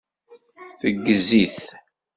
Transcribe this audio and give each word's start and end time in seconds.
Teggez-it. 0.79 1.57